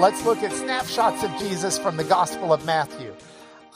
[0.00, 3.14] let's look at snapshots of Jesus from the Gospel of Matthew.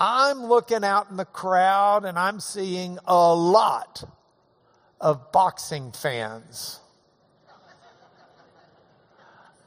[0.01, 4.03] I'm looking out in the crowd and I'm seeing a lot
[5.03, 6.81] of boxing fans.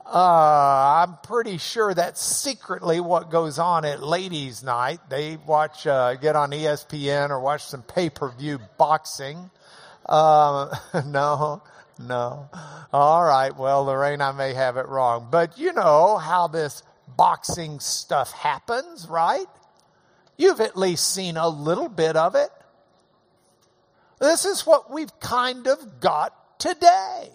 [0.04, 5.00] Uh, I'm pretty sure that's secretly what goes on at ladies' night.
[5.10, 9.52] They watch, uh, get on ESPN or watch some pay-per-view boxing.
[10.08, 11.62] Uh, no,
[12.00, 12.50] no.
[12.94, 13.56] All right.
[13.56, 16.84] Well, Lorraine, I may have it wrong, but you know how this
[17.16, 19.48] boxing stuff happens, right?
[20.38, 22.50] You've at least seen a little bit of it.
[24.20, 27.30] This is what we've kind of got today.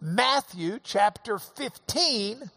[0.00, 2.50] Matthew chapter 15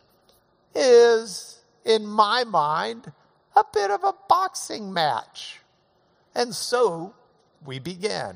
[0.76, 3.12] is, in my mind,
[3.56, 5.60] a bit of a boxing match.
[6.36, 7.16] And so
[7.66, 8.36] we begin.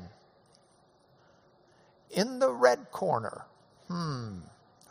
[2.10, 3.46] In the red corner,
[3.88, 4.38] hmm,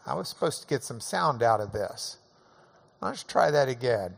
[0.05, 2.17] I was supposed to get some sound out of this.
[3.01, 4.15] Let's try that again.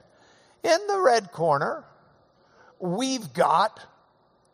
[0.64, 1.86] In the red corner,
[2.80, 3.80] we've got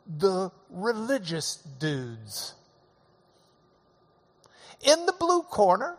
[0.05, 2.53] the religious dudes.
[4.81, 5.97] In the blue corner,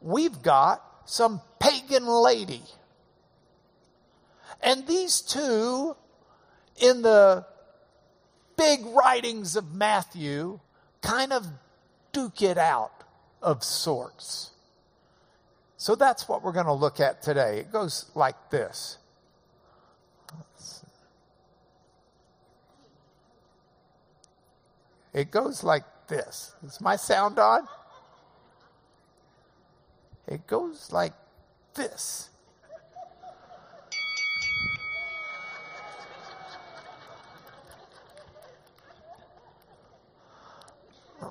[0.00, 2.62] we've got some pagan lady.
[4.62, 5.96] And these two,
[6.76, 7.46] in the
[8.56, 10.60] big writings of Matthew,
[11.02, 11.46] kind of
[12.16, 13.04] duke it out
[13.42, 14.52] of sorts.
[15.76, 17.58] So that's what we're going to look at today.
[17.58, 18.96] It goes like this.
[25.12, 26.54] It goes like this.
[26.64, 27.68] Is my sound on?
[30.26, 31.12] It goes like
[31.74, 32.30] this.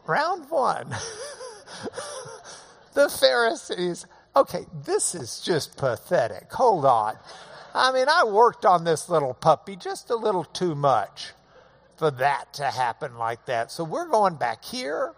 [0.08, 0.90] Round one.
[2.94, 4.06] the Pharisees.
[4.36, 6.52] Okay, this is just pathetic.
[6.52, 7.16] Hold on.
[7.74, 11.32] I mean, I worked on this little puppy just a little too much
[11.98, 13.72] for that to happen like that.
[13.72, 15.14] So we're going back here.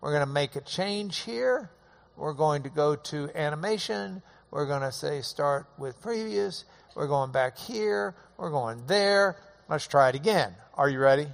[0.00, 1.70] We're going to make a change here.
[2.16, 4.22] We're going to go to animation.
[4.50, 6.64] We're going to say start with previous.
[6.94, 8.14] We're going back here.
[8.36, 9.36] We're going there.
[9.68, 10.54] Let's try it again.
[10.74, 11.28] Are you ready?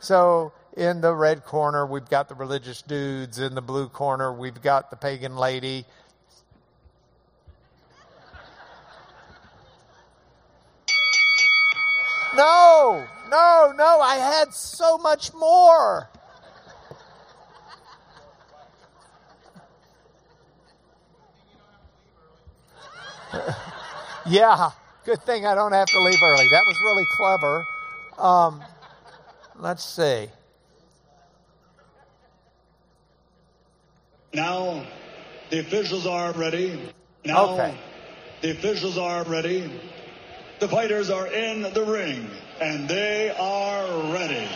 [0.00, 3.38] So in the red corner, we've got the religious dudes.
[3.38, 5.86] In the blue corner, we've got the pagan lady.
[12.36, 16.10] No, no, no, I had so much more.
[24.26, 24.70] yeah,
[25.06, 26.48] good thing I don't have to leave early.
[26.50, 27.64] That was really clever.
[28.18, 28.62] Um,
[29.58, 30.28] let's see.
[34.36, 34.84] Now,
[35.48, 36.78] the officials are ready.
[37.24, 37.74] Now, Okay.
[38.42, 39.64] the officials are ready.
[40.58, 42.28] The fighters are in the ring,
[42.60, 44.46] and they are ready.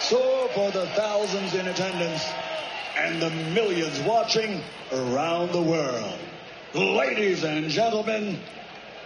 [0.00, 2.22] So, for the thousands in attendance
[2.98, 4.60] and the millions watching
[4.92, 6.18] around the world,
[6.74, 8.38] ladies and gentlemen,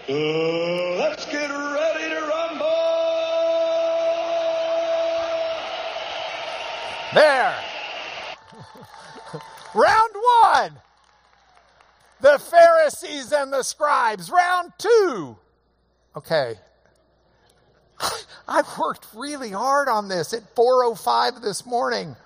[0.09, 0.12] uh,
[0.98, 2.66] let's get ready to rumble!
[7.15, 7.69] There.
[9.75, 10.72] Round one.
[12.20, 14.31] The Pharisees and the scribes.
[14.31, 15.36] Round two.
[16.16, 16.54] Okay.
[18.48, 22.16] I've worked really hard on this at 4:05 this morning.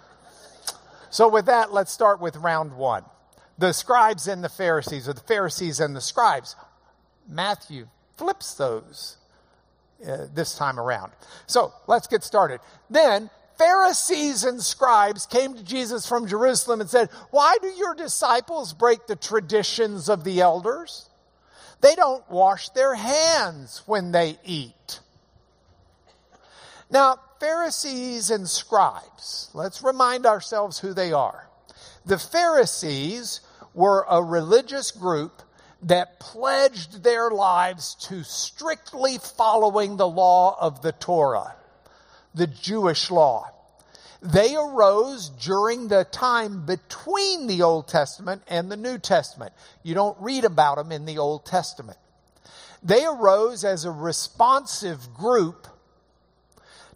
[1.11, 3.05] So with that, let's start with round 1.
[3.57, 6.57] The scribes and the Pharisees, or the Pharisees and the scribes.
[7.29, 7.87] Matthew
[8.17, 9.17] flips those
[10.05, 11.13] uh, this time around.
[11.47, 12.61] So let's get started.
[12.91, 18.73] Then Pharisees and scribes came to Jesus from Jerusalem and said, Why do your disciples
[18.73, 21.09] break the traditions of the elders?
[21.81, 25.01] They don't wash their hands when they eat.
[26.91, 31.49] Now, Pharisees and scribes, let's remind ourselves who they are.
[32.07, 33.41] The Pharisees
[33.75, 35.43] were a religious group
[35.83, 41.55] that pledged their lives to strictly following the law of the Torah,
[42.35, 43.51] the Jewish law.
[44.21, 49.53] They arose during the time between the Old Testament and the New Testament.
[49.83, 51.99] You don't read about them in the Old Testament.
[52.83, 55.69] They arose as a responsive group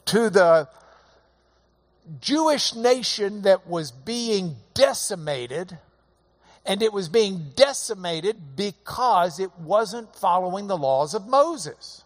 [0.07, 0.69] to the
[2.21, 5.79] Jewish nation that was being decimated,
[6.65, 12.05] and it was being decimated because it wasn't following the laws of Moses.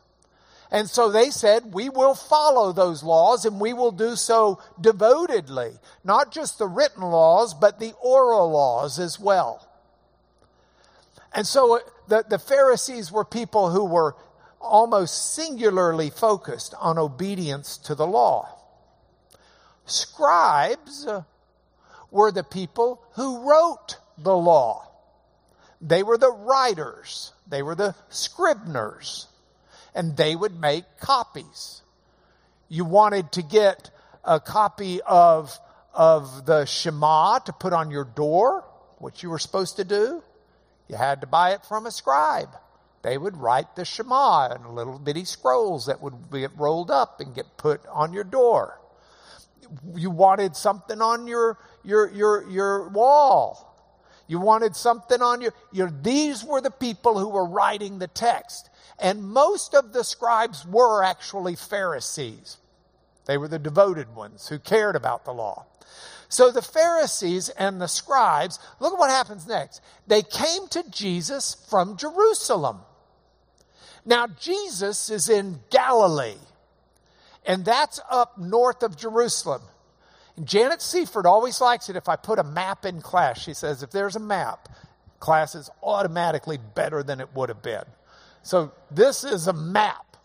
[0.73, 5.73] And so they said, we will follow those laws and we will do so devotedly.
[6.03, 9.69] Not just the written laws, but the oral laws as well.
[11.35, 14.17] And so the, the Pharisees were people who were
[14.61, 18.49] almost singularly focused on obedience to the law.
[19.85, 21.25] Scribes uh,
[22.11, 24.89] were the people who wrote the law.
[25.83, 27.33] They were the writers.
[27.47, 29.27] They were the scriveners.
[29.95, 31.83] And they would make copies.
[32.69, 33.91] You wanted to get
[34.25, 35.59] a copy of,
[35.93, 38.65] of the Shema to put on your door,
[38.99, 40.23] what you were supposed to do.
[40.89, 42.51] You had to buy it from a scribe.
[43.03, 47.35] They would write the Shema in little bitty scrolls that would get rolled up and
[47.35, 48.79] get put on your door.
[49.95, 53.72] You wanted something on your, your, your, your wall.
[54.33, 55.53] You wanted something on you.
[56.01, 58.71] These were the people who were writing the text.
[58.99, 62.57] And most of the scribes were actually Pharisees.
[63.27, 65.67] They were the devoted ones who cared about the law.
[66.31, 69.83] So the Pharisees and the scribes, look at what happens next.
[70.07, 72.79] They came to Jesus from Jerusalem.
[74.07, 76.39] Now, Jesus is in Galilee,
[77.45, 79.61] and that's up north of Jerusalem.
[80.37, 83.41] And Janet Seaford always likes it if I put a map in class.
[83.41, 84.69] She says, if there's a map,
[85.21, 87.85] class is automatically better than it would have been.
[88.43, 90.17] So this is a map.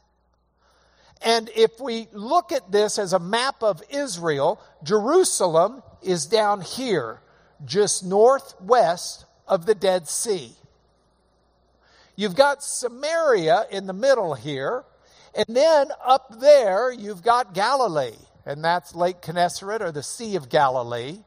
[1.21, 7.19] And if we look at this as a map of Israel, Jerusalem is down here,
[7.65, 10.51] just northwest of the Dead Sea.
[12.15, 14.83] You've got Samaria in the middle here,
[15.36, 18.15] and then up there you've got Galilee,
[18.47, 21.19] and that's Lake Gennesaret or the Sea of Galilee.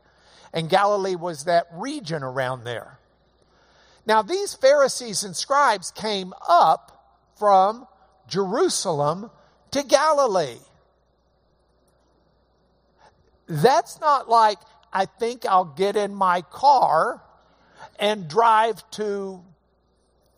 [0.55, 2.99] And Galilee was that region around there.
[4.06, 7.87] Now, these Pharisees and scribes came up from
[8.26, 9.31] Jerusalem
[9.70, 10.58] to Galilee.
[13.46, 14.58] That's not like,
[14.90, 17.23] I think I'll get in my car
[17.99, 19.44] and drive to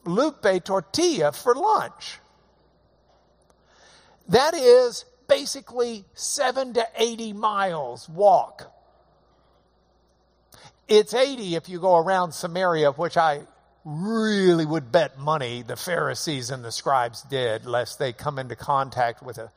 [0.05, 2.19] Lupe Tortilla for lunch.
[4.29, 8.71] That is basically seven to 80 miles walk.
[10.89, 13.43] It's 80 if you go around Samaria, which I
[13.85, 19.23] really would bet money the Pharisees and the scribes did, lest they come into contact
[19.23, 19.51] with a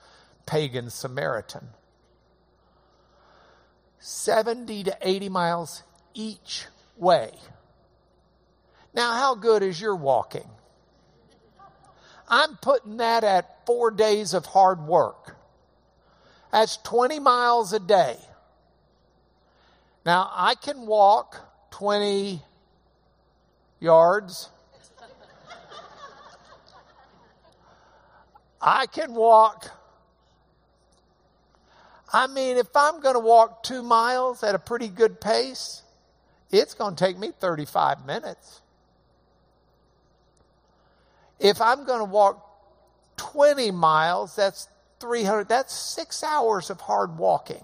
[0.45, 1.68] pagan Samaritan.
[4.00, 5.83] 70 to 80 miles
[6.13, 7.31] each way.
[8.94, 10.48] Now, how good is your walking?
[12.30, 15.35] I'm putting that at four days of hard work.
[16.56, 18.16] That's 20 miles a day.
[20.06, 21.36] Now, I can walk
[21.72, 22.42] 20
[23.81, 24.48] yards.
[28.62, 29.69] I can walk.
[32.14, 35.83] I mean, if I'm going to walk two miles at a pretty good pace,
[36.52, 38.62] it's going to take me 35 minutes.
[41.38, 42.47] If I'm going to walk
[43.18, 47.64] 20 miles, that's 300, that's six hours of hard walking.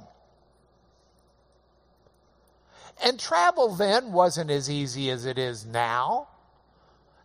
[3.03, 6.27] And travel then wasn't as easy as it is now.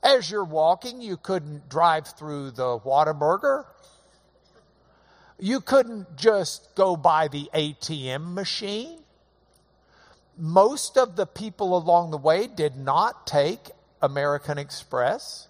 [0.03, 3.65] As you're walking, you couldn't drive through the Whataburger.
[5.39, 9.01] You couldn't just go by the ATM machine.
[10.39, 13.71] Most of the people along the way did not take
[14.01, 15.49] American Express.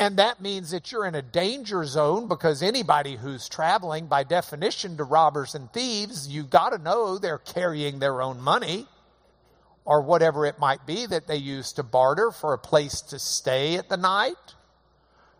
[0.00, 4.96] And that means that you're in a danger zone because anybody who's traveling, by definition,
[4.96, 8.86] to robbers and thieves, you got to know they're carrying their own money
[9.84, 13.76] or whatever it might be that they use to barter for a place to stay
[13.76, 14.54] at the night,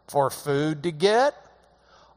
[0.06, 1.34] for food to get.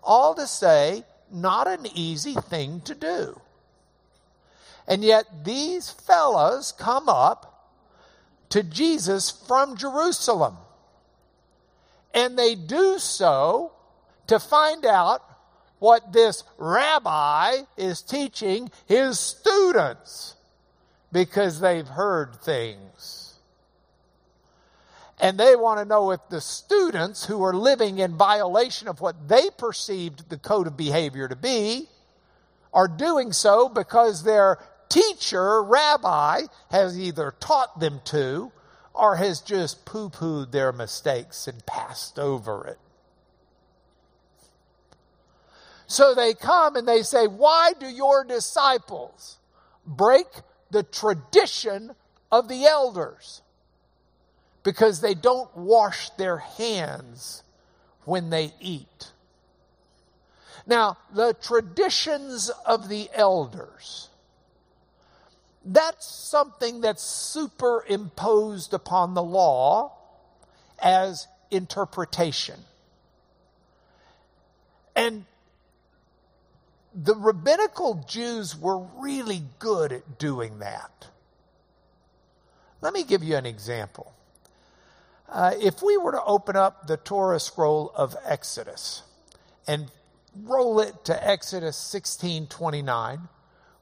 [0.04, 3.40] All to say, not an easy thing to do.
[4.86, 7.72] And yet these fellows come up
[8.50, 10.58] to Jesus from Jerusalem.
[12.14, 13.72] And they do so
[14.28, 15.22] to find out
[15.80, 20.36] what this rabbi is teaching his students
[21.12, 23.34] because they've heard things.
[25.20, 29.28] And they want to know if the students who are living in violation of what
[29.28, 31.88] they perceived the code of behavior to be
[32.74, 36.42] are doing so because their teacher, rabbi,
[36.72, 38.52] has either taught them to
[38.94, 42.80] or has just poo pooed their mistakes and passed over it.
[45.88, 49.38] So they come and they say, Why do your disciples
[49.86, 50.28] break
[50.72, 51.96] the tradition
[52.32, 53.42] of the elders?
[54.64, 57.44] Because they don't wash their hands
[58.06, 59.12] when they eat.
[60.66, 64.10] Now, the traditions of the elders
[65.66, 69.94] that's something that's superimposed upon the law
[70.82, 72.60] as interpretation.
[74.96, 75.26] And
[76.94, 81.08] the rabbinical Jews were really good at doing that.
[82.82, 84.14] Let me give you an example.
[85.30, 89.02] Uh, if we were to open up the Torah scroll of Exodus
[89.66, 89.90] and
[90.44, 93.30] roll it to Exodus 16:29,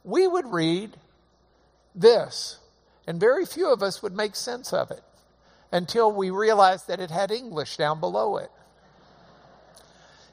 [0.04, 0.96] we would read
[1.96, 2.60] this,
[3.08, 5.04] and very few of us would make sense of it
[5.72, 8.52] until we realized that it had English down below it.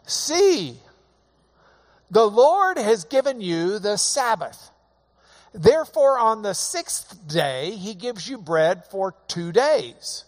[0.07, 0.79] See,
[2.11, 4.71] the Lord has given you the Sabbath.
[5.53, 10.25] Therefore, on the sixth day, he gives you bread for two days.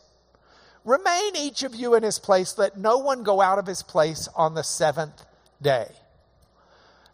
[0.85, 2.57] Remain each of you in his place.
[2.57, 5.25] Let no one go out of his place on the seventh
[5.61, 5.91] day.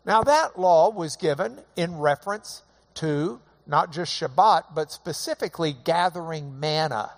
[0.05, 2.63] Now, that law was given in reference
[2.95, 7.11] to not just Shabbat, but specifically gathering manna.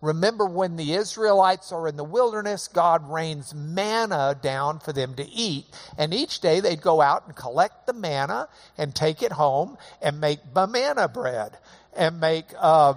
[0.00, 5.26] Remember when the Israelites are in the wilderness, God rains manna down for them to
[5.26, 5.64] eat.
[5.96, 10.20] And each day they'd go out and collect the manna and take it home and
[10.20, 11.56] make manna bread
[11.96, 12.94] and make, uh,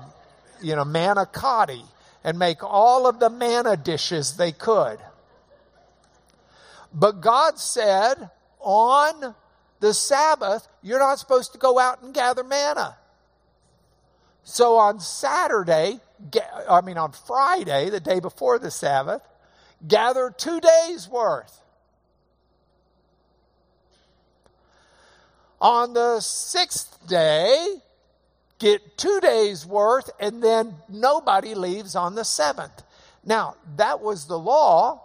[0.62, 1.84] you know, manna cotti
[2.26, 5.00] and make all of the manna dishes they could.
[6.94, 9.34] But God said on
[9.80, 12.98] the Sabbath, you're not supposed to go out and gather manna.
[14.44, 16.00] So on Saturday,
[16.70, 19.22] I mean, on Friday, the day before the Sabbath,
[19.86, 21.62] gather two days worth.
[25.60, 27.82] On the sixth day,
[28.60, 32.84] get two days worth, and then nobody leaves on the seventh.
[33.26, 35.02] Now, that was the law,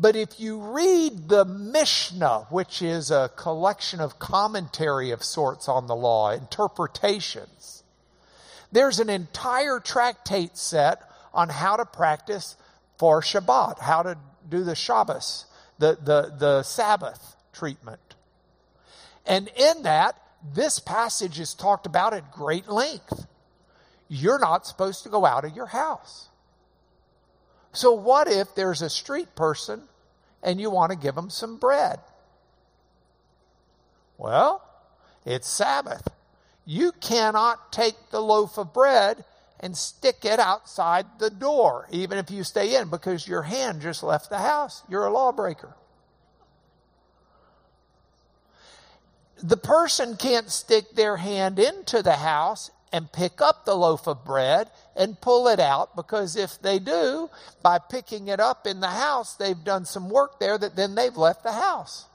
[0.00, 5.88] but if you read the Mishnah, which is a collection of commentary of sorts on
[5.88, 7.82] the law, interpretations,
[8.70, 11.02] there's an entire tractate set
[11.34, 12.56] on how to practice
[12.96, 14.16] for Shabbat, how to
[14.48, 15.46] do the Shabbos,
[15.78, 18.14] the, the, the Sabbath treatment.
[19.26, 20.16] And in that,
[20.54, 23.26] this passage is talked about at great length.
[24.08, 26.27] You're not supposed to go out of your house.
[27.72, 29.82] So, what if there's a street person
[30.42, 32.00] and you want to give them some bread?
[34.16, 34.62] Well,
[35.24, 36.08] it's Sabbath
[36.68, 39.24] you cannot take the loaf of bread
[39.58, 44.02] and stick it outside the door, even if you stay in, because your hand just
[44.02, 44.82] left the house.
[44.86, 45.74] You're a lawbreaker.
[49.42, 54.24] The person can't stick their hand into the house and pick up the loaf of
[54.24, 57.30] bread and pull it out because if they do,
[57.62, 61.16] by picking it up in the house, they've done some work there that then they've
[61.16, 62.06] left the house.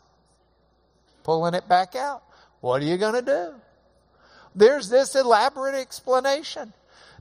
[1.23, 2.23] Pulling it back out.
[2.61, 3.53] What are you going to do?
[4.55, 6.73] there's this elaborate explanation.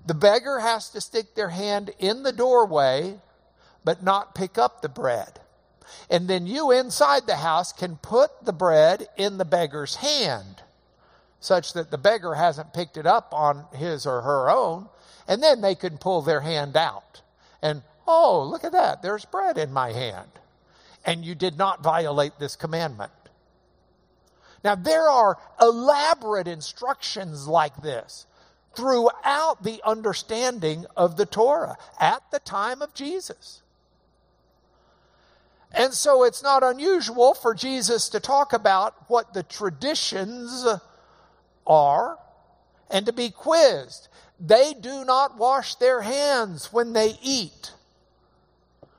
[0.07, 3.19] The beggar has to stick their hand in the doorway,
[3.85, 5.41] but not pick up the bread.
[6.11, 10.63] And then you inside the house can put the bread in the beggar's hand,
[11.45, 14.89] such that the beggar hasn't picked it up on his or her own,
[15.27, 17.23] and then they can pull their hand out.
[17.61, 20.31] And, oh, look at that, there's bread in my hand.
[21.05, 23.13] And you did not violate this commandment.
[24.63, 28.27] Now, there are elaborate instructions like this
[28.77, 33.63] throughout the understanding of the Torah at the time of Jesus.
[35.73, 40.67] And so it's not unusual for Jesus to talk about what the traditions
[41.67, 42.19] are
[42.91, 44.09] and to be quizzed.
[44.39, 47.73] They do not wash their hands when they eat.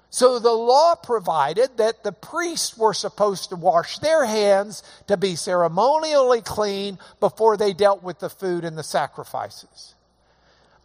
[0.10, 5.36] So the law provided that the priests were supposed to wash their hands to be
[5.36, 9.96] ceremonially clean before they dealt with the food and the sacrifices.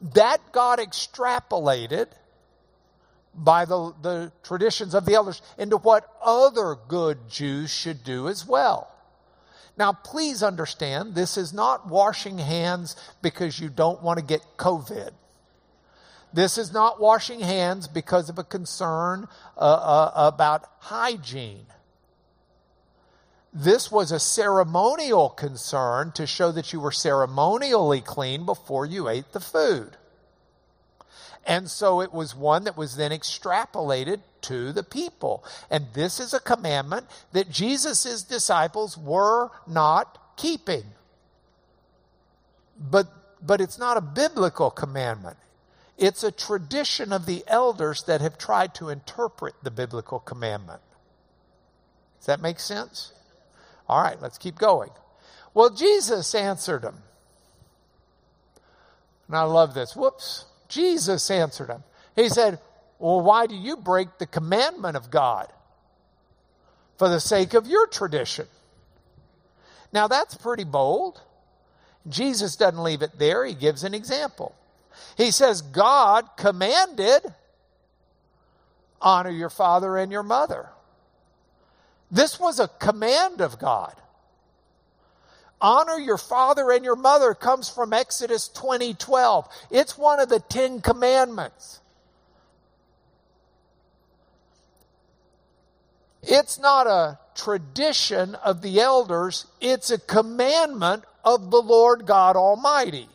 [0.00, 2.06] That got extrapolated
[3.35, 8.47] by the, the traditions of the elders into what other good Jews should do as
[8.47, 8.90] well.
[9.78, 15.11] Now, please understand, this is not washing hands because you don't want to get COVID.
[16.32, 21.66] This is not washing hands because of a concern uh, uh, about hygiene.
[23.54, 29.32] This was a ceremonial concern to show that you were ceremonially clean before you ate
[29.32, 29.97] the food.
[31.47, 35.45] And so it was one that was then extrapolated to the people.
[35.71, 40.85] And this is a commandment that Jesus' disciples were not keeping.
[42.78, 43.09] But,
[43.45, 45.37] but it's not a biblical commandment.
[45.97, 50.80] It's a tradition of the elders that have tried to interpret the biblical commandment.
[52.21, 53.12] Does that make sense?
[53.88, 54.90] All right, let's keep going.
[55.54, 56.97] Well, Jesus answered him.
[59.26, 59.97] And I love this.
[59.97, 60.47] Whoops.
[60.68, 61.83] Jesus answered him.
[62.14, 62.59] He said,
[62.99, 65.52] Well, why do you break the commandment of God?
[66.97, 68.47] For the sake of your tradition.
[69.93, 71.21] Now that's pretty bold.
[72.09, 74.55] Jesus doesn't leave it there, he gives an example.
[75.17, 77.23] He says, God commanded,
[79.00, 80.71] honor your father and your mother.
[82.11, 83.95] This was a command of God.
[85.61, 89.49] Honor your father and your mother comes from Exodus 20 12.
[89.71, 91.81] It's one of the Ten Commandments.
[96.30, 103.08] It's not a tradition of the elders, it's a commandment of the Lord God Almighty.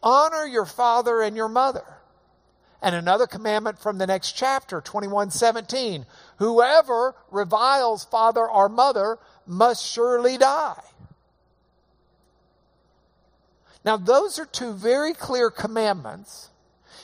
[0.00, 1.84] Honor your father and your mother.
[2.80, 6.06] And another commandment from the next chapter, 2117.
[6.36, 10.82] Whoever reviles father or mother must surely die.
[13.84, 16.50] Now, those are two very clear commandments.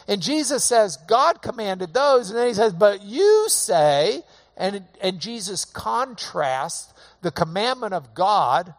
[0.09, 2.31] And Jesus says, God commanded those.
[2.31, 4.23] And then he says, but you say,
[4.57, 6.93] and, and Jesus contrasts
[7.23, 8.75] the commandment of God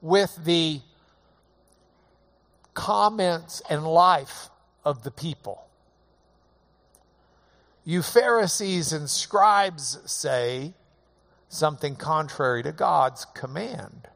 [0.00, 0.80] with the
[2.74, 4.50] comments and life
[4.84, 5.64] of the people.
[7.84, 10.74] You Pharisees and scribes say
[11.48, 14.08] something contrary to God's command.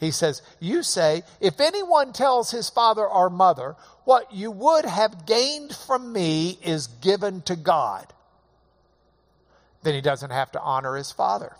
[0.00, 5.26] He says, You say, if anyone tells his father or mother, what you would have
[5.26, 8.10] gained from me is given to God,
[9.82, 11.54] then he doesn't have to honor his father.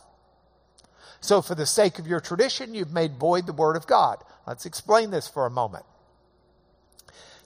[1.21, 4.25] So, for the sake of your tradition, you've made void the word of God.
[4.47, 5.85] Let's explain this for a moment.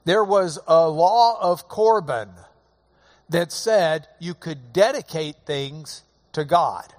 [0.04, 2.28] There was a law of Corban
[3.28, 6.04] that said you could dedicate things
[6.34, 6.94] to God.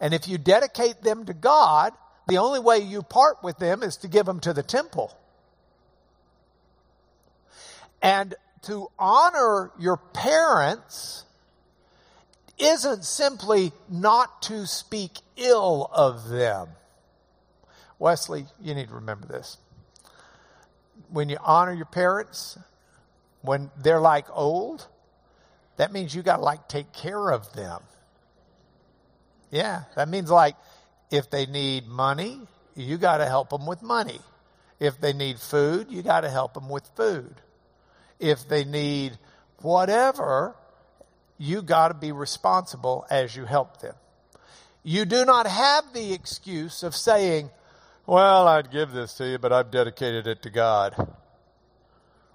[0.00, 1.92] And if you dedicate them to God,
[2.26, 5.16] the only way you part with them is to give them to the temple.
[8.02, 11.24] And to honor your parents
[12.58, 16.68] isn't simply not to speak ill of them.
[17.98, 19.58] Wesley, you need to remember this.
[21.10, 22.58] When you honor your parents,
[23.42, 24.86] when they're like old,
[25.76, 27.82] that means you got to like take care of them.
[29.50, 30.56] Yeah, that means like
[31.10, 32.40] if they need money,
[32.74, 34.20] you got to help them with money.
[34.78, 37.34] If they need food, you got to help them with food.
[38.18, 39.18] If they need
[39.62, 40.54] whatever,
[41.38, 43.94] you got to be responsible as you help them.
[44.82, 47.50] You do not have the excuse of saying,
[48.06, 50.94] well, I'd give this to you, but I've dedicated it to God.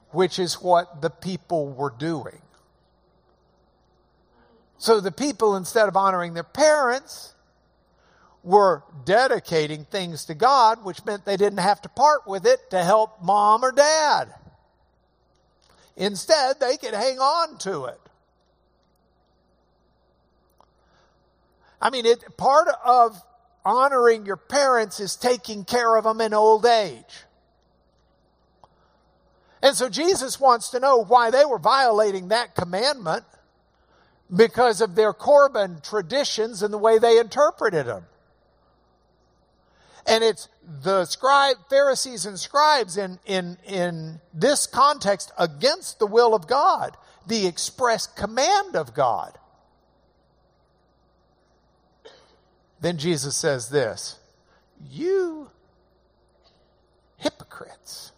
[0.10, 2.42] Which is what the people were doing.
[4.78, 7.36] So the people, instead of honoring their parents,
[8.44, 12.84] were dedicating things to God, which meant they didn't have to part with it to
[12.84, 14.34] help mom or dad.
[15.96, 18.00] Instead, they could hang on to it.
[21.82, 23.22] I mean, it, part of
[23.66, 27.26] honoring your parents is taking care of them in old age.
[29.64, 33.24] And so Jesus wants to know why they were violating that commandment
[34.36, 38.06] because of their Corban traditions and the way they interpreted them.
[40.06, 40.48] And it's
[40.82, 46.98] the scribe, Pharisees and scribes in, in, in this context against the will of God,
[47.28, 49.38] the express command of God.
[52.80, 54.20] Then Jesus says this
[54.90, 55.52] You
[57.18, 58.12] hypocrites.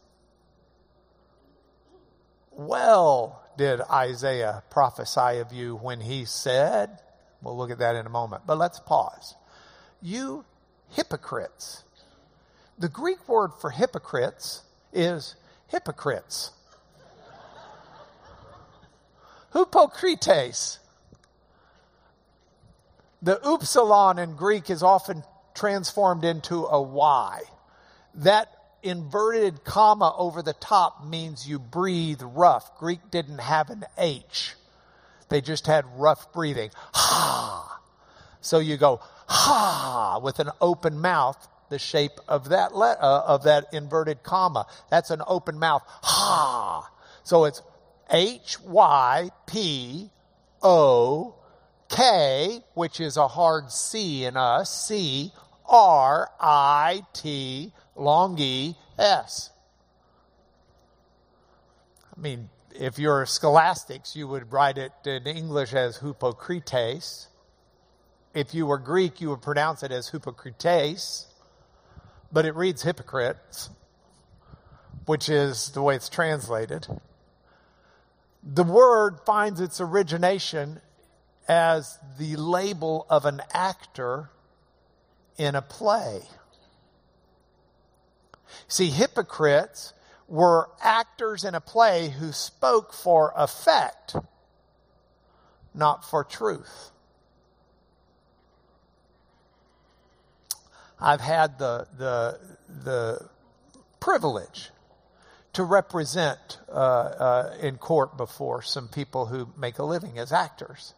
[2.51, 6.99] Well, did Isaiah prophesy of you when he said,
[7.41, 9.35] we'll look at that in a moment, but let's pause.
[10.01, 10.45] You
[10.93, 11.83] hypocrites.
[12.77, 15.35] The Greek word for hypocrites is
[15.67, 16.51] hypocrites.
[19.53, 20.79] Hypocrites.
[23.21, 27.41] The upsilon in Greek is often transformed into a Y.
[28.15, 28.49] That
[28.81, 32.77] inverted comma over the top means you breathe rough.
[32.77, 34.55] Greek didn't have an H.
[35.29, 36.69] They just had rough breathing.
[36.93, 37.79] Ha!
[38.41, 40.19] So you go, ha!
[40.21, 44.65] with an open mouth, the shape of that, le- uh, of that inverted comma.
[44.89, 45.83] That's an open mouth.
[45.85, 46.89] Ha!
[47.23, 47.61] So it's
[48.09, 49.29] H-Y-P-O-K,
[52.73, 55.31] which is a hard C in us, C,
[55.67, 59.49] R, I, T, long E, S.
[62.15, 67.27] I mean, if you're scholastics, you would write it in English as hypocrites.
[68.33, 71.27] If you were Greek, you would pronounce it as hypocrites,
[72.31, 73.69] but it reads hypocrites.
[75.05, 76.87] which is the way it's translated,
[78.43, 80.79] the word finds its origination
[81.47, 84.29] as the label of an actor
[85.37, 86.21] in a play.
[88.67, 89.93] See, hypocrites
[90.27, 94.15] were actors in a play who spoke for effect,
[95.73, 96.91] not for truth.
[101.03, 102.39] I've had the, the,
[102.85, 103.29] the
[103.99, 104.69] privilege
[105.51, 110.93] to represent uh, uh, in court before some people who make a living as actors.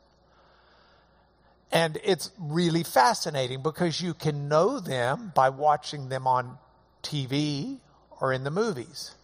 [1.72, 6.60] And it's really fascinating because you can know them by watching them on
[7.02, 7.80] TV
[8.22, 9.16] or in the movies.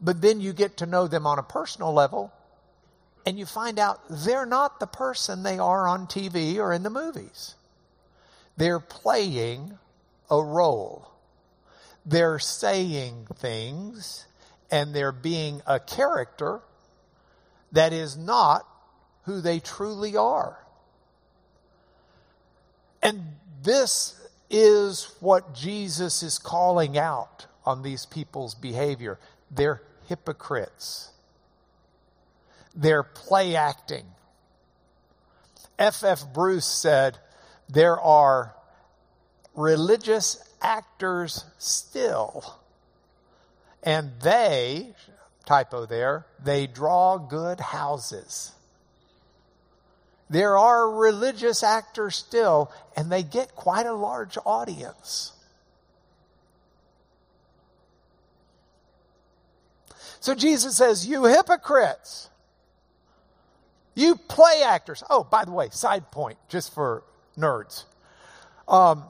[0.00, 2.32] But then you get to know them on a personal level
[3.26, 6.90] and you find out they're not the person they are on TV or in the
[6.90, 7.56] movies.
[8.58, 9.78] They're playing
[10.28, 11.08] a role.
[12.04, 14.26] They're saying things
[14.68, 16.60] and they're being a character
[17.70, 18.66] that is not
[19.22, 20.58] who they truly are.
[23.00, 23.22] And
[23.62, 29.20] this is what Jesus is calling out on these people's behavior.
[29.52, 31.12] They're hypocrites.
[32.74, 34.06] They're play acting.
[35.78, 36.02] F.
[36.02, 36.24] F.
[36.32, 37.18] Bruce said,
[37.68, 38.54] There are
[39.54, 42.58] religious actors still,
[43.82, 44.94] and they,
[45.44, 48.52] typo there, they draw good houses.
[50.30, 55.32] There are religious actors still, and they get quite a large audience.
[60.20, 62.28] So Jesus says, You hypocrites,
[63.94, 65.02] you play actors.
[65.08, 67.02] Oh, by the way, side point, just for
[67.38, 67.84] nerds.
[68.66, 69.04] Um,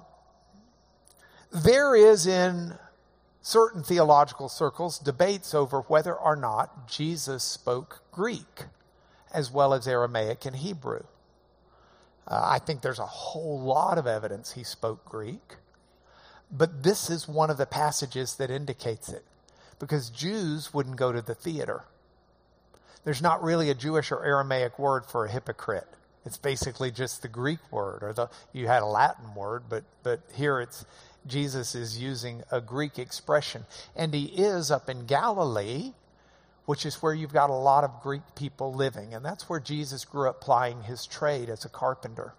[1.50, 2.74] there is in
[3.42, 8.64] certain theological circles debates over whether or not Jesus spoke Greek
[9.32, 11.04] as well as Aramaic and Hebrew.
[12.26, 15.56] Uh, I think there's a whole lot of evidence he spoke Greek,
[16.50, 19.24] but this is one of the passages that indicates it
[19.78, 21.84] because Jews wouldn't go to the theater.
[23.04, 25.88] There's not really a Jewish or Aramaic word for a hypocrite.
[26.28, 30.20] It's basically just the Greek word, or the you had a Latin word, but but
[30.34, 30.84] here it's
[31.26, 33.64] Jesus is using a Greek expression,
[33.96, 35.94] and he is up in Galilee,
[36.66, 39.14] which is where you've got a lot of Greek people living.
[39.14, 42.34] And that's where Jesus grew up plying his trade as a carpenter.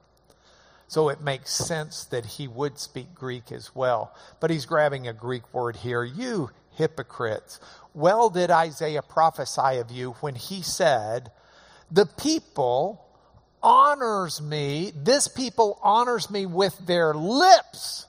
[0.88, 4.16] So it makes sense that he would speak Greek as well.
[4.40, 6.04] But he's grabbing a Greek word here.
[6.04, 7.60] You hypocrites.
[7.96, 11.32] Well did Isaiah prophesy of you when he said,
[11.90, 13.09] The people
[13.62, 18.06] honors me, this people honors me with their lips,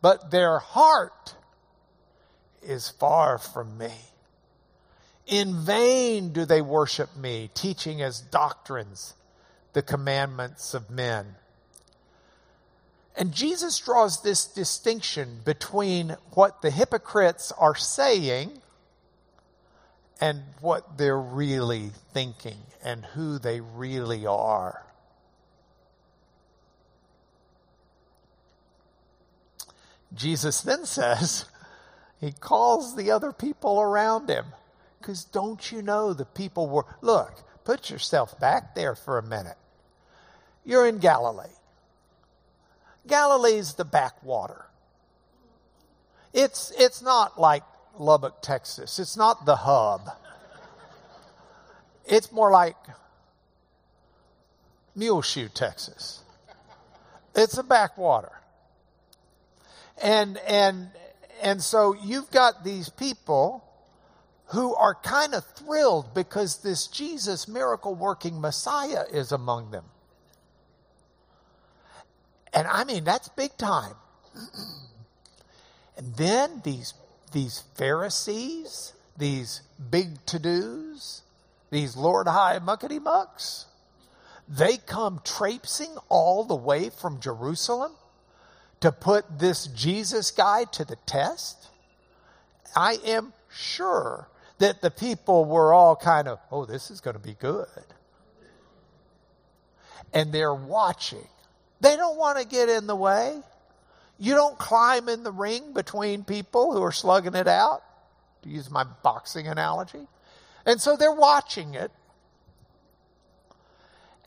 [0.00, 1.34] but their heart
[2.62, 3.92] is far from me.
[5.26, 9.14] In vain do they worship me, teaching as doctrines
[9.72, 11.36] the commandments of men.
[13.16, 18.60] And Jesus draws this distinction between what the hypocrites are saying
[20.22, 24.86] and what they're really thinking and who they really are.
[30.14, 31.46] Jesus then says,
[32.20, 34.44] He calls the other people around him.
[35.00, 39.58] Because don't you know the people were, look, put yourself back there for a minute.
[40.64, 41.56] You're in Galilee.
[43.08, 44.66] Galilee's the backwater.
[46.32, 47.64] It's, it's not like
[47.98, 48.98] Lubbock, Texas.
[48.98, 50.10] It's not the hub.
[52.06, 52.76] It's more like
[54.94, 56.20] Muleshoe, Texas.
[57.34, 58.32] It's a backwater.
[60.02, 60.90] And, and,
[61.42, 63.64] and so you've got these people
[64.46, 69.84] who are kind of thrilled because this Jesus miracle working Messiah is among them.
[72.52, 73.94] And I mean, that's big time.
[75.96, 76.92] and then these,
[77.32, 81.22] these Pharisees, these big to dos,
[81.70, 83.66] these Lord High muckety mucks,
[84.48, 87.92] they come traipsing all the way from Jerusalem
[88.80, 91.68] to put this Jesus guy to the test.
[92.74, 97.22] I am sure that the people were all kind of, oh, this is going to
[97.22, 97.66] be good.
[100.12, 101.26] And they're watching.
[101.80, 103.40] They don't want to get in the way.
[104.22, 107.82] You don't climb in the ring between people who are slugging it out,
[108.42, 110.06] to use my boxing analogy.
[110.64, 111.90] And so they're watching it.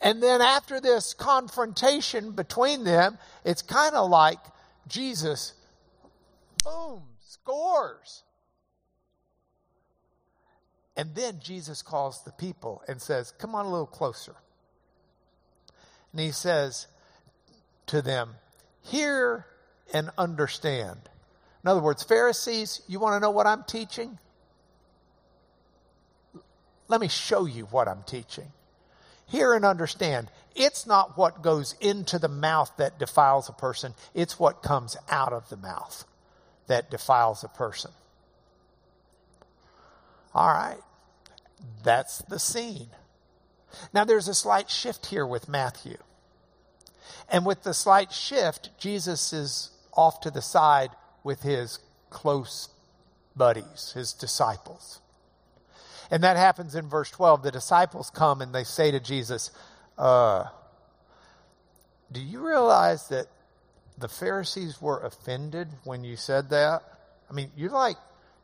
[0.02, 4.38] And then after this confrontation between them, it's kind of like
[4.86, 5.54] Jesus,
[6.62, 8.22] boom, scores.
[10.94, 14.34] And then Jesus calls the people and says, Come on a little closer.
[16.12, 16.86] And he says
[17.86, 18.34] to them,
[18.82, 19.46] Hear
[19.92, 20.98] and understand.
[21.62, 24.18] In other words, Pharisees, you want to know what I'm teaching?
[26.88, 28.52] Let me show you what I'm teaching.
[29.26, 30.30] Hear and understand.
[30.54, 35.32] It's not what goes into the mouth that defiles a person, it's what comes out
[35.32, 36.04] of the mouth
[36.68, 37.90] that defiles a person.
[40.34, 40.78] All right.
[41.82, 42.88] That's the scene.
[43.92, 45.96] Now, there's a slight shift here with Matthew.
[47.28, 50.90] And with the slight shift, Jesus is off to the side
[51.24, 51.78] with his
[52.10, 52.68] close
[53.34, 55.00] buddies, his disciples.
[56.10, 57.42] And that happens in verse 12.
[57.42, 59.50] The disciples come and they say to Jesus,
[59.98, 60.44] uh,
[62.12, 63.26] Do you realize that
[63.98, 66.82] the Pharisees were offended when you said that?
[67.28, 67.96] I mean, you're like,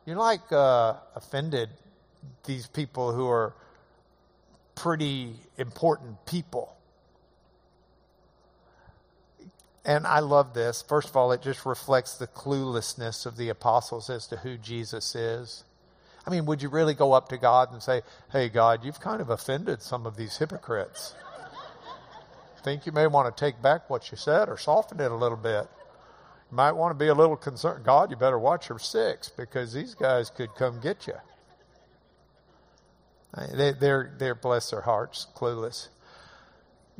[0.06, 1.68] you're like uh, offended
[2.44, 3.54] these people who are
[4.74, 6.76] pretty important people.
[9.84, 10.82] And I love this.
[10.82, 15.14] First of all, it just reflects the cluelessness of the apostles as to who Jesus
[15.14, 15.64] is.
[16.24, 19.20] I mean, would you really go up to God and say, Hey, God, you've kind
[19.20, 21.14] of offended some of these hypocrites?
[22.62, 25.36] Think you may want to take back what you said or soften it a little
[25.36, 25.66] bit.
[26.50, 27.84] You might want to be a little concerned.
[27.84, 31.14] God, you better watch your six because these guys could come get you.
[33.54, 35.88] They, they're, they're, bless their hearts, clueless.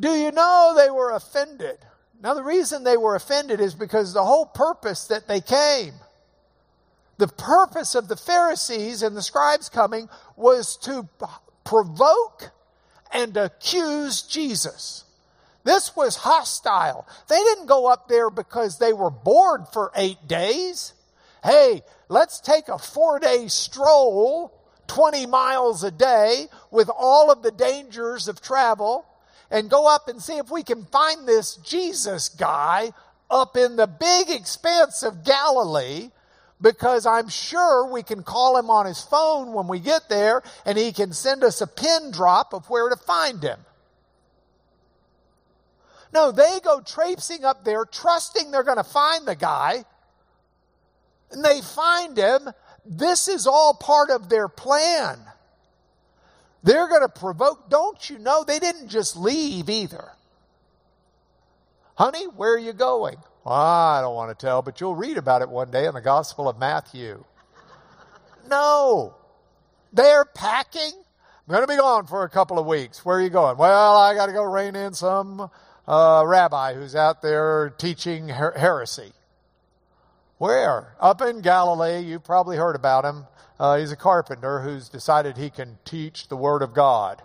[0.00, 1.78] Do you know they were offended?
[2.22, 5.94] Now, the reason they were offended is because the whole purpose that they came
[7.22, 11.08] the purpose of the Pharisees and the scribes coming was to
[11.62, 12.50] provoke
[13.12, 15.04] and accuse Jesus.
[15.62, 17.06] This was hostile.
[17.28, 20.94] They didn't go up there because they were bored for eight days.
[21.44, 24.52] Hey, let's take a four day stroll,
[24.88, 29.06] 20 miles a day, with all of the dangers of travel,
[29.52, 32.92] and go up and see if we can find this Jesus guy
[33.30, 36.10] up in the big expanse of Galilee
[36.60, 40.78] because I'm sure we can call him on his phone when we get there and
[40.78, 43.58] he can send us a pin drop of where to find him.
[46.14, 49.84] No, they go traipsing up there, trusting they're going to find the guy.
[51.30, 52.50] And they find him.
[52.84, 55.18] This is all part of their plan.
[56.62, 57.68] They're going to provoke.
[57.68, 58.44] Don't you know?
[58.44, 60.10] They didn't just leave either.
[61.94, 63.16] Honey, where are you going?
[63.44, 66.48] I don't want to tell, but you'll read about it one day in the Gospel
[66.48, 67.24] of Matthew.
[68.48, 69.16] No.
[69.92, 70.92] They're packing.
[70.94, 73.04] I'm going to be gone for a couple of weeks.
[73.04, 73.56] Where are you going?
[73.56, 75.50] Well, I got to go rein in some
[75.88, 79.12] uh, rabbi who's out there teaching her- heresy.
[80.42, 80.96] Where?
[80.98, 82.00] Up in Galilee.
[82.00, 83.28] You've probably heard about him.
[83.60, 87.22] Uh, he's a carpenter who's decided he can teach the Word of God.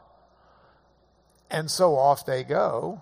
[1.49, 3.01] And so off they go.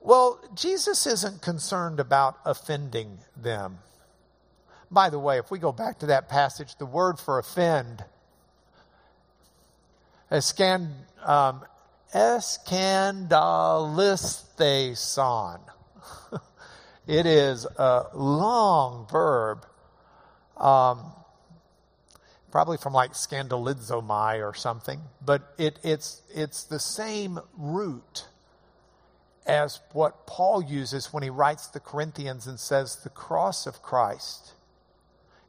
[0.00, 3.80] Well, Jesus isn't concerned about offending them.
[4.90, 8.06] By the way, if we go back to that passage, the word for offend,
[10.32, 10.92] escand,
[11.26, 11.62] um,
[17.08, 19.66] it is a long verb,
[20.56, 21.00] um,
[22.52, 28.26] probably from like scandalizomai or something, but it, it's, it's the same root
[29.46, 34.52] as what Paul uses when he writes the Corinthians and says the cross of Christ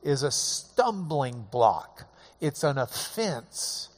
[0.01, 2.09] is a stumbling block.
[2.39, 3.89] It's an offense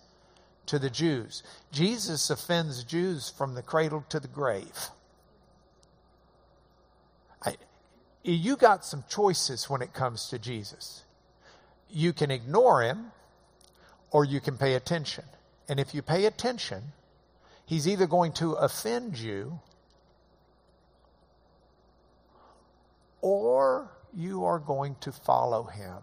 [0.66, 1.44] to the Jews.
[1.72, 4.90] Jesus offends Jews from the cradle to the grave.
[7.44, 7.56] I,
[8.24, 11.04] you got some choices when it comes to Jesus.
[11.90, 13.12] You can ignore him
[14.12, 15.24] or you can pay attention.
[15.68, 16.84] And if you pay attention,
[17.66, 19.60] he's either going to offend you
[23.22, 25.98] or you are going to follow him.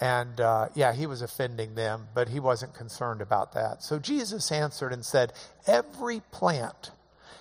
[0.00, 3.82] And uh, yeah, he was offending them, but he wasn't concerned about that.
[3.82, 5.32] So Jesus answered and said,
[5.66, 6.90] Every plant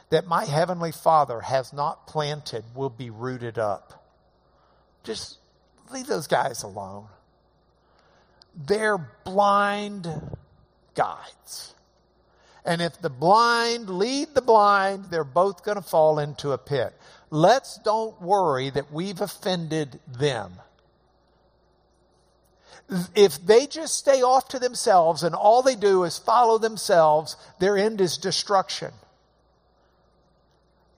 [0.10, 4.06] that my heavenly Father has not planted will be rooted up.
[5.04, 5.38] Just
[5.92, 7.08] leave those guys alone.
[8.56, 10.08] They're blind
[10.96, 11.76] guides.
[12.66, 16.94] And if the blind lead the blind, they're both going to fall into a pit.
[17.30, 20.54] Let's don't worry that we've offended them.
[23.16, 27.78] If they just stay off to themselves and all they do is follow themselves, their
[27.78, 28.92] end is destruction.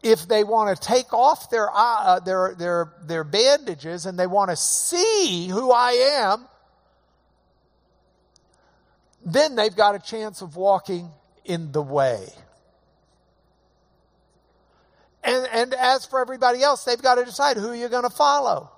[0.04, 4.50] If they want to take off their, uh, their, their, their bandages and they want
[4.50, 5.92] to see who I
[6.32, 6.46] am,
[9.24, 11.10] then they've got a chance of walking
[11.46, 12.28] in the way.
[15.24, 18.72] And, and as for everybody else, they've got to decide who you're going to follow.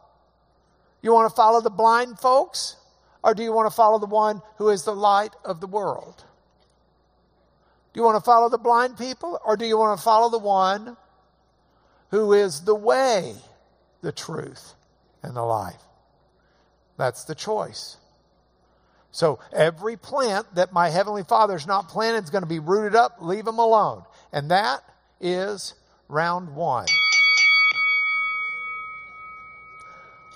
[1.01, 2.75] You want to follow the blind folks?
[3.23, 6.21] Or do you want to follow the one who is the light of the world?
[7.93, 9.39] Do you want to follow the blind people?
[9.45, 10.97] Or do you want to follow the one
[12.13, 13.33] who is the way,
[14.03, 14.75] the truth,
[15.23, 15.81] and the life?
[16.95, 17.97] That's the choice.
[19.09, 23.17] So every plant that my Heavenly Father's not planted is going to be rooted up,
[23.19, 24.03] leave them alone.
[24.31, 24.81] And that
[25.19, 25.73] is
[26.07, 26.85] round one.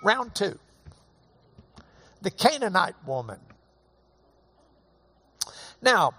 [0.01, 0.57] Round two.
[2.23, 3.39] The Canaanite woman.
[5.79, 6.13] Now,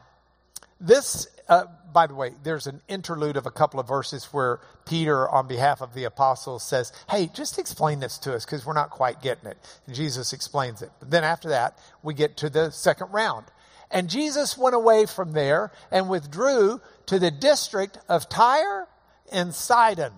[0.81, 5.29] this, uh, by the way, there's an interlude of a couple of verses where Peter,
[5.29, 8.91] on behalf of the apostles, says, Hey, just explain this to us because we're not
[8.91, 9.57] quite getting it.
[9.87, 10.91] And Jesus explains it.
[11.01, 13.47] But then after that, we get to the second round.
[13.91, 18.87] And Jesus went away from there and withdrew to the district of Tyre
[19.33, 20.13] and Sidon.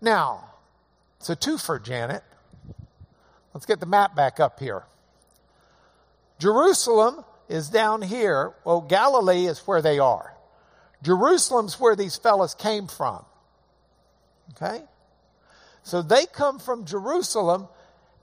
[0.00, 0.54] Now,
[1.18, 2.22] it's a twofer, Janet.
[3.52, 4.84] Let's get the map back up here.
[6.38, 8.54] Jerusalem is down here.
[8.64, 10.34] Well, Galilee is where they are.
[11.02, 13.24] Jerusalem's where these fellas came from.
[14.50, 14.82] Okay?
[15.82, 17.68] So they come from Jerusalem,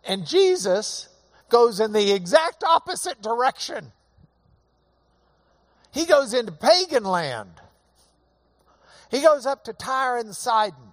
[0.06, 1.08] and Jesus
[1.50, 3.92] goes in the exact opposite direction.
[5.92, 7.52] He goes into pagan land.
[9.12, 10.92] He goes up to Tyre and Sidon.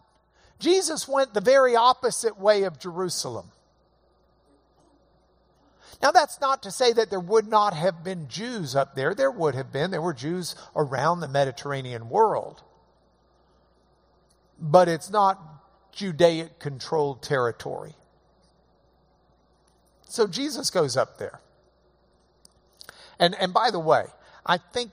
[0.59, 3.51] Jesus went the very opposite way of Jerusalem.
[6.03, 9.15] Now, that's not to say that there would not have been Jews up there.
[9.15, 9.91] There would have been.
[9.91, 12.63] There were Jews around the Mediterranean world.
[14.59, 15.39] But it's not
[15.93, 17.95] Judaic controlled territory.
[20.09, 21.41] So Jesus goes up there.
[23.19, 24.07] And, and by the way,
[24.47, 24.93] I think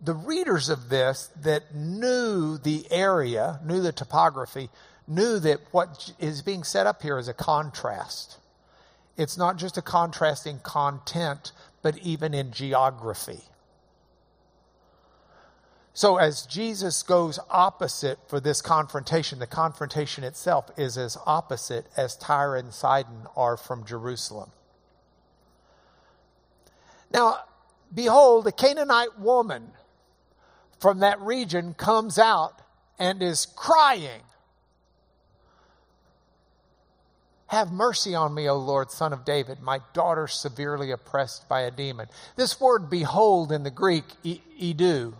[0.00, 4.70] the readers of this that knew the area, knew the topography,
[5.08, 8.38] knew that what is being set up here is a contrast.
[9.18, 11.50] It's not just a contrast in content,
[11.82, 13.40] but even in geography.
[15.92, 22.14] So, as Jesus goes opposite for this confrontation, the confrontation itself is as opposite as
[22.14, 24.52] Tyre and Sidon are from Jerusalem.
[27.10, 27.38] Now,
[27.92, 29.72] behold, a Canaanite woman
[30.78, 32.62] from that region comes out
[33.00, 34.22] and is crying
[37.48, 41.70] Have mercy on me, O Lord, son of David, my daughter severely oppressed by a
[41.70, 42.08] demon.
[42.36, 45.14] This word behold in the Greek, idou,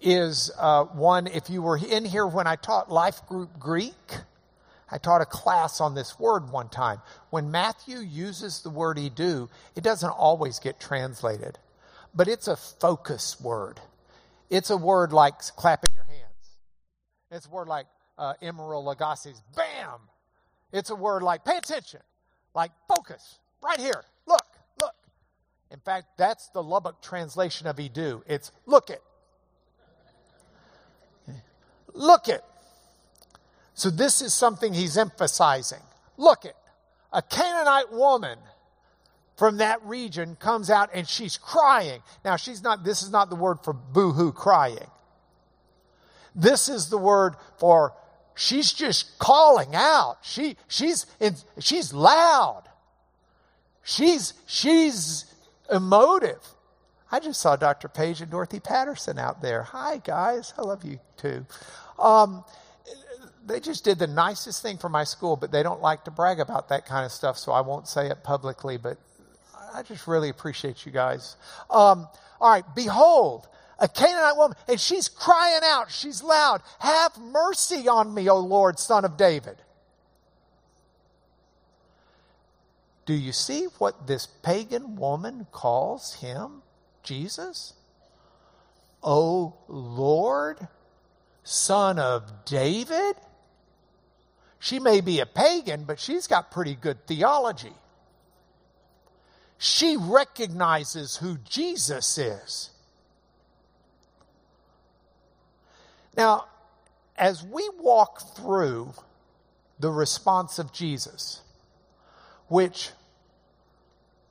[0.00, 3.94] is uh, one, if you were in here when I taught life group Greek,
[4.90, 7.00] I taught a class on this word one time.
[7.30, 11.56] When Matthew uses the word idou, it doesn't always get translated,
[12.14, 13.80] but it's a focus word.
[14.50, 16.56] It's a word like clapping your hands.
[17.30, 17.86] It's a word like
[18.18, 20.00] uh, Emeril Lagasse's bam,
[20.72, 22.00] it's a word like pay attention,
[22.54, 24.02] like focus, right here.
[24.26, 24.46] Look,
[24.80, 24.94] look.
[25.70, 28.22] In fact, that's the Lubbock translation of idou.
[28.26, 29.02] It's look it.
[31.94, 32.42] Look it.
[33.74, 35.80] So this is something he's emphasizing.
[36.16, 36.56] Look it.
[37.12, 38.38] A Canaanite woman
[39.36, 42.02] from that region comes out and she's crying.
[42.24, 44.88] Now she's not, this is not the word for boo-hoo crying.
[46.34, 47.94] This is the word for
[48.34, 50.18] she's just calling out.
[50.22, 52.64] She, she's, in, she's loud.
[53.84, 55.24] She's, she's
[55.70, 56.40] emotive.
[57.10, 57.88] I just saw Dr.
[57.88, 59.62] Paige and Dorothy Patterson out there.
[59.64, 60.54] Hi, guys.
[60.56, 61.44] I love you too.
[61.98, 62.44] Um,
[63.46, 66.40] they just did the nicest thing for my school, but they don't like to brag
[66.40, 68.98] about that kind of stuff, so I won't say it publicly, but
[69.74, 71.36] I just really appreciate you guys.
[71.70, 72.08] Um,
[72.40, 73.48] all right, behold,
[73.82, 78.78] a Canaanite woman, and she's crying out, she's loud, Have mercy on me, O Lord,
[78.78, 79.56] son of David.
[83.04, 86.62] Do you see what this pagan woman calls him,
[87.02, 87.74] Jesus?
[89.02, 90.68] O Lord,
[91.42, 93.16] son of David?
[94.60, 97.74] She may be a pagan, but she's got pretty good theology.
[99.58, 102.71] She recognizes who Jesus is.
[106.16, 106.46] Now,
[107.16, 108.94] as we walk through
[109.78, 111.40] the response of Jesus,
[112.48, 112.90] which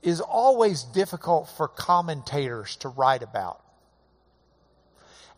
[0.02, 3.62] is always difficult for commentators to write about,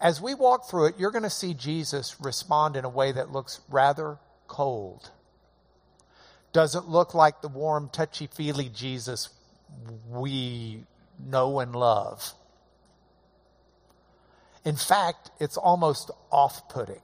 [0.01, 3.31] as we walk through it, you're going to see Jesus respond in a way that
[3.31, 4.17] looks rather
[4.47, 5.11] cold.
[6.51, 9.29] Doesn't look like the warm, touchy feely Jesus
[10.09, 10.83] we
[11.25, 12.33] know and love.
[14.65, 17.01] In fact, it's almost off putting.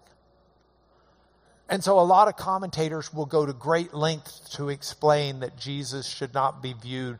[1.69, 6.07] And so a lot of commentators will go to great lengths to explain that Jesus
[6.07, 7.19] should not be viewed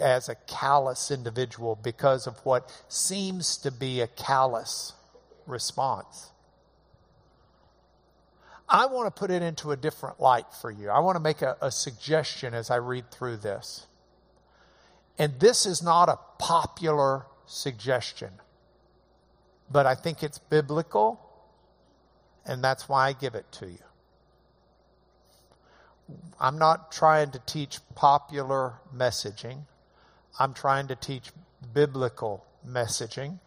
[0.00, 4.92] as a callous individual because of what seems to be a callous
[5.46, 6.30] response.
[8.68, 10.88] I want to put it into a different light for you.
[10.88, 13.86] I want to make a, a suggestion as I read through this.
[15.18, 18.30] And this is not a popular suggestion,
[19.72, 21.20] but I think it's biblical,
[22.44, 23.78] and that's why I give it to you.
[26.38, 29.64] I'm not trying to teach popular messaging.
[30.38, 31.32] I'm trying to teach
[31.72, 33.38] biblical messaging.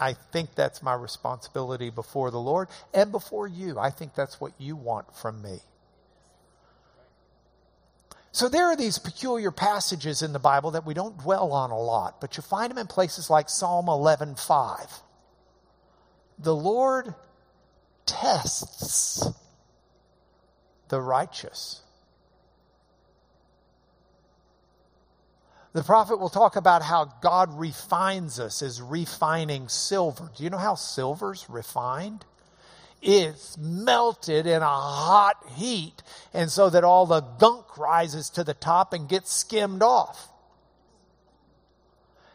[0.00, 3.78] I think that's my responsibility before the Lord and before you.
[3.78, 5.58] I think that's what you want from me.
[8.32, 11.78] So there are these peculiar passages in the Bible that we don't dwell on a
[11.78, 15.02] lot, but you find them in places like Psalm 11:5.
[16.38, 17.14] The Lord
[18.06, 19.28] tests
[20.88, 21.82] the righteous.
[25.74, 30.30] The prophet will talk about how God refines us as refining silver.
[30.34, 32.24] Do you know how silver's refined?
[33.02, 38.54] It's melted in a hot heat, and so that all the gunk rises to the
[38.54, 40.28] top and gets skimmed off.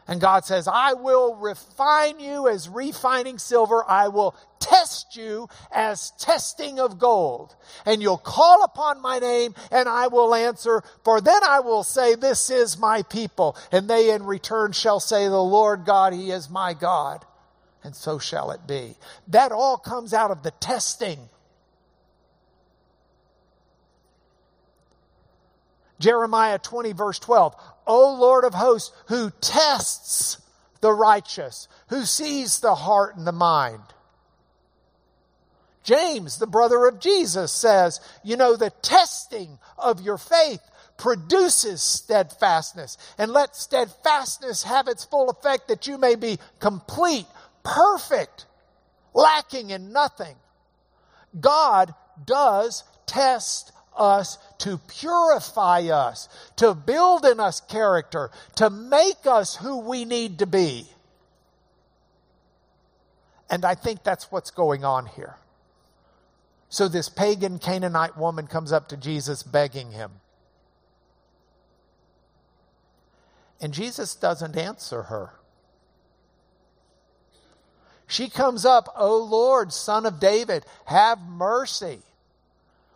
[0.06, 3.84] And God says, I will refine you as refining silver.
[3.86, 7.54] I will test you as testing of gold.
[7.84, 10.82] And you'll call upon my name and I will answer.
[11.04, 13.54] For then I will say, this is my people.
[13.70, 17.26] And they in return shall say, the Lord God, he is my God.
[17.84, 18.96] And so shall it be.
[19.28, 21.18] That all comes out of the testing.
[25.98, 27.54] Jeremiah 20 verse 12.
[27.86, 30.40] O Lord of hosts, who tests
[30.80, 33.82] the righteous, who sees the heart and the mind.
[35.82, 40.60] James, the brother of Jesus, says, you know, the testing of your faith
[40.98, 42.98] produces steadfastness.
[43.16, 47.26] And let steadfastness have its full effect that you may be complete,
[47.68, 48.46] perfect,
[49.14, 50.36] lacking in nothing.
[51.38, 51.94] God
[52.24, 59.80] does test us to purify us, to build in us character, to make us who
[59.80, 60.86] we need to be.
[63.50, 65.36] And I think that's what's going on here.
[66.68, 70.12] So this pagan Canaanite woman comes up to Jesus begging him.
[73.60, 75.32] And Jesus doesn't answer her.
[78.08, 82.00] She comes up, O Lord, son of David, have mercy.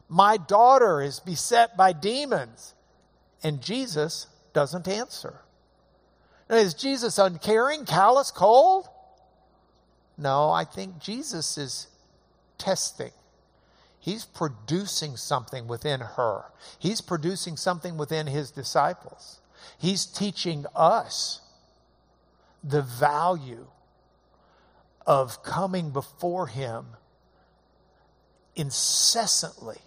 [0.08, 2.74] My daughter is beset by demons.
[3.42, 5.40] And Jesus doesn't answer.
[6.48, 8.88] Now, is Jesus uncaring, callous, cold?
[10.16, 11.88] No, I think Jesus is
[12.56, 13.12] testing.
[14.00, 16.44] He's producing something within her.
[16.78, 19.40] He's producing something within his disciples.
[19.78, 21.40] He's teaching us
[22.64, 23.66] the value
[25.06, 26.86] of coming before him
[28.54, 29.80] incessantly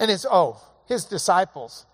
[0.00, 1.84] And it's, oh, his disciples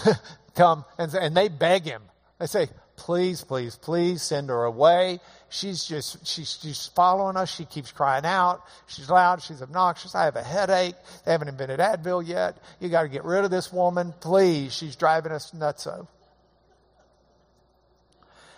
[0.54, 2.02] come and, and they beg him.
[2.38, 5.18] They say, please, please, please send her away.
[5.48, 7.52] She's just, she's, she's following us.
[7.52, 8.62] She keeps crying out.
[8.86, 9.42] She's loud.
[9.42, 10.14] She's obnoxious.
[10.14, 10.94] I have a headache.
[11.24, 12.56] They haven't invented Advil yet.
[12.78, 14.14] You got to get rid of this woman.
[14.20, 14.72] Please.
[14.72, 16.06] She's driving us nutso.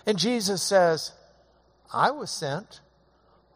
[0.06, 1.12] And Jesus says,
[1.92, 2.80] I was sent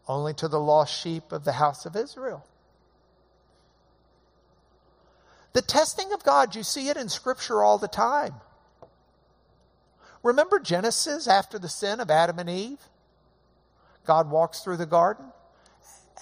[0.07, 2.45] only to the lost sheep of the house of Israel.
[5.53, 8.35] The testing of God, you see it in Scripture all the time.
[10.23, 12.81] Remember Genesis after the sin of Adam and Eve?
[14.05, 15.27] God walks through the garden.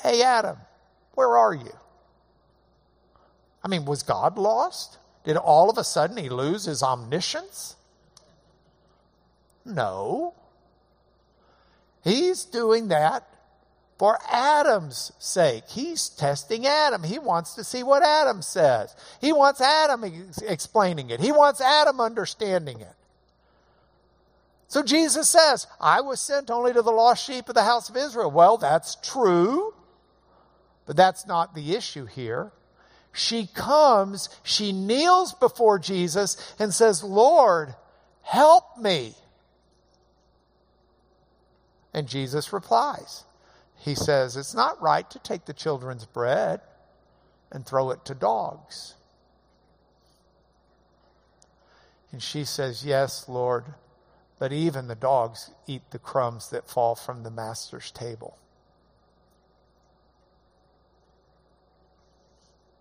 [0.02, 0.58] Hey, Adam,
[1.14, 1.72] where are you?
[3.64, 4.98] I mean, was God lost?
[5.24, 7.76] Did all of a sudden he lose his omniscience?
[9.64, 10.34] No.
[12.02, 13.26] He's doing that
[13.98, 15.64] for Adam's sake.
[15.68, 17.04] He's testing Adam.
[17.04, 18.96] He wants to see what Adam says.
[19.20, 21.20] He wants Adam ex- explaining it.
[21.20, 22.94] He wants Adam understanding it.
[24.66, 27.96] So Jesus says, I was sent only to the lost sheep of the house of
[27.96, 28.30] Israel.
[28.30, 29.74] Well, that's true,
[30.86, 32.50] but that's not the issue here.
[33.12, 37.74] She comes, she kneels before Jesus and says, Lord,
[38.22, 39.14] help me.
[41.94, 43.24] And Jesus replies.
[43.76, 46.60] He says, It's not right to take the children's bread
[47.50, 48.94] and throw it to dogs.
[52.12, 53.64] And she says, Yes, Lord,
[54.38, 58.38] but even the dogs eat the crumbs that fall from the master's table.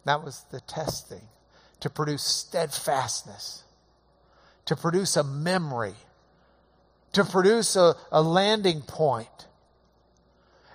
[0.06, 1.22] That was the testing
[1.80, 3.64] to produce steadfastness,
[4.66, 5.96] to produce a memory,
[7.14, 9.48] to produce a, a landing point.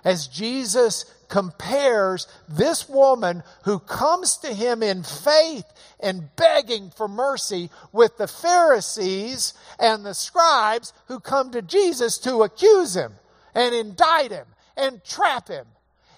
[0.03, 5.65] As Jesus compares this woman who comes to him in faith
[5.99, 12.43] and begging for mercy with the Pharisees and the scribes who come to Jesus to
[12.43, 13.13] accuse him
[13.53, 14.45] and indict him
[14.77, 15.65] and trap him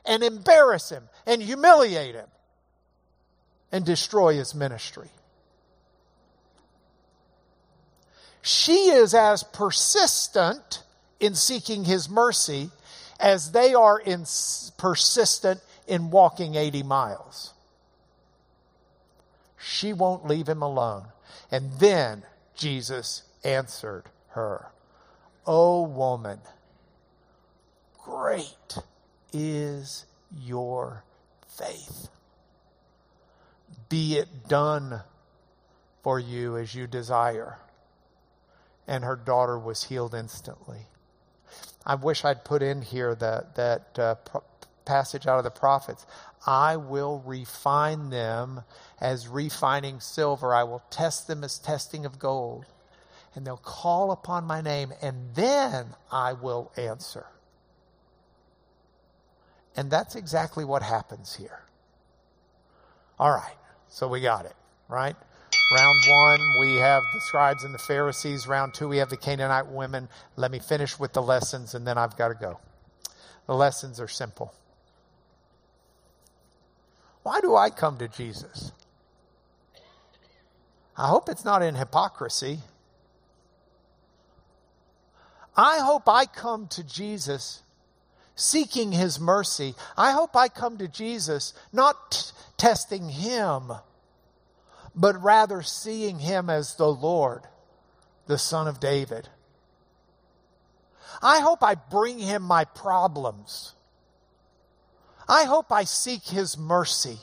[0.05, 2.27] and embarrass him and humiliate him
[3.71, 5.09] and destroy his ministry.
[8.41, 10.83] She is as persistent
[11.19, 12.69] in seeking his mercy
[13.19, 14.25] as they are in
[14.77, 17.53] persistent in walking 80 miles.
[19.57, 21.05] She won't leave him alone.
[21.51, 22.23] And then
[22.55, 24.67] Jesus answered her,
[25.45, 26.39] O woman,
[28.01, 28.77] great
[29.33, 30.05] is
[30.39, 31.03] your
[31.47, 32.07] faith.
[33.89, 35.01] Be it done
[36.03, 37.57] for you as you desire.
[38.89, 40.87] And her daughter was healed instantly.
[41.85, 44.15] I wish I'd put in here that, that uh,
[44.83, 46.05] passage out of the prophets.
[46.45, 48.63] I will refine them
[48.99, 50.55] as refining silver.
[50.55, 52.65] I will test them as testing of gold.
[53.35, 57.27] And they'll call upon my name, and then I will answer.
[59.77, 61.61] And that's exactly what happens here.
[63.19, 63.55] All right.
[63.87, 64.55] So we got it,
[64.87, 65.15] right?
[65.71, 68.47] Round one, we have the scribes and the Pharisees.
[68.47, 70.09] Round two, we have the Canaanite women.
[70.35, 72.59] Let me finish with the lessons and then I've got to go.
[73.45, 74.53] The lessons are simple.
[77.23, 78.71] Why do I come to Jesus?
[80.97, 82.59] I hope it's not in hypocrisy.
[85.55, 87.61] I hope I come to Jesus
[88.35, 89.75] seeking his mercy.
[89.97, 93.71] I hope I come to Jesus not t- testing him,
[94.99, 97.43] but rather seeing him as the Lord,
[98.27, 99.29] the Son of David.
[101.21, 103.73] I hope I bring him my problems.
[105.27, 107.19] I hope I seek his mercy.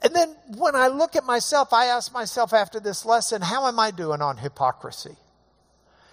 [0.00, 3.80] And then when I look at myself, I ask myself after this lesson, how am
[3.80, 5.16] I doing on hypocrisy?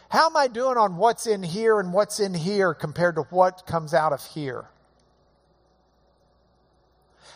[0.09, 3.67] How am I doing on what's in here and what's in here compared to what
[3.67, 4.65] comes out of here?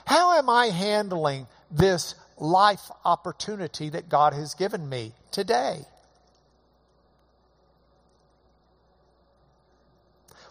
[0.06, 5.86] How am I handling this life opportunity that God has given me today?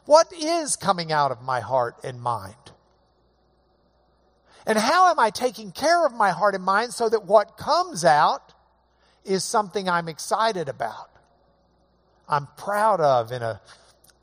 [0.05, 2.55] What is coming out of my heart and mind?
[4.66, 8.05] And how am I taking care of my heart and mind so that what comes
[8.05, 8.53] out
[9.24, 11.11] is something I'm excited about?
[12.28, 13.61] I'm proud of in a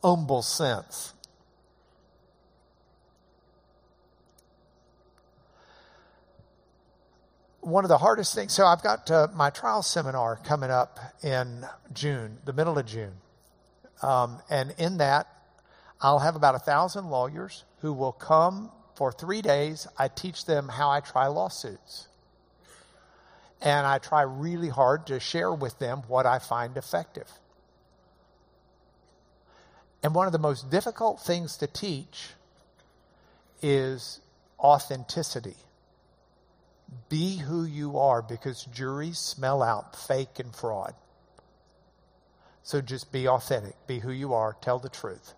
[0.04, 1.15] humble sense.
[7.66, 11.66] One of the hardest things, so I've got uh, my trial seminar coming up in
[11.94, 13.14] June, the middle of June.
[14.04, 15.28] Um, and in that,
[16.00, 19.88] I'll have about a thousand lawyers who will come for three days.
[19.98, 22.08] I teach them how I try lawsuits.
[23.64, 27.32] And I try really hard to share with them what I find effective.
[30.04, 32.28] And one of the most difficult things to teach
[33.64, 34.20] is
[34.60, 35.56] authenticity.
[37.10, 40.94] Be who you are because juries smell out fake and fraud.
[42.64, 43.76] So just be authentic.
[43.88, 44.56] Be who you are.
[44.62, 45.34] Tell the truth.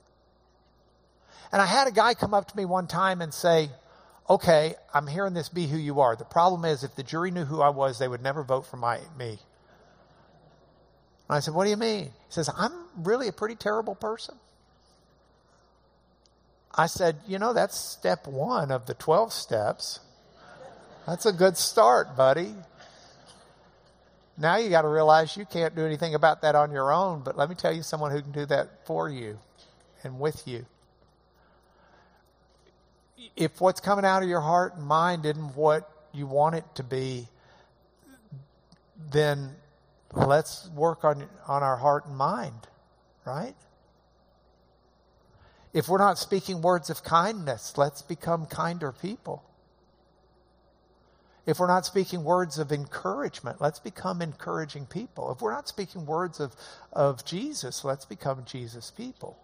[1.52, 3.70] And I had a guy come up to me one time and say,
[4.30, 6.16] Okay, I'm hearing this be who you are.
[6.16, 8.76] The problem is, if the jury knew who I was, they would never vote for
[8.76, 9.40] my, me.
[11.30, 12.06] And I said, What do you mean?
[12.06, 14.36] He says, I'm really a pretty terrible person.
[16.74, 20.00] I said, You know, that's step one of the 12 steps.
[21.08, 22.54] That's a good start, buddy.
[24.38, 27.38] Now you got to realize you can't do anything about that on your own, but
[27.38, 29.40] let me tell you someone who can do that for you
[30.04, 30.66] and with you.
[33.38, 36.84] If what's coming out of your heart and mind isn't what you want it to
[36.84, 37.30] be,
[39.10, 39.56] then
[40.12, 42.68] let's work on, on our heart and mind,
[43.26, 43.56] right?
[45.74, 49.47] If we're not speaking words of kindness, let's become kinder people.
[51.48, 55.32] If we're not speaking words of encouragement, let's become encouraging people.
[55.32, 56.54] If we're not speaking words of,
[56.92, 59.40] of Jesus, let's become Jesus people.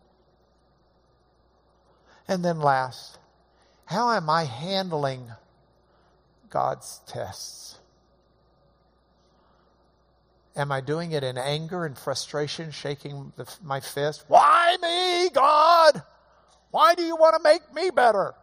[2.27, 3.17] And then last,
[3.85, 5.31] how am I handling
[6.49, 7.79] God's tests?
[10.57, 14.25] Am I doing it in anger and frustration, shaking the, my fist?
[14.27, 16.03] Why me, God?
[16.69, 18.35] Why do you want to make me better?